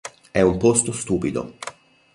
È 0.31 0.41
un 0.41 0.57
posto 0.57 0.91
stupido". 0.93 1.57